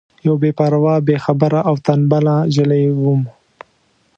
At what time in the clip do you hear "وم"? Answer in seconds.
3.01-3.21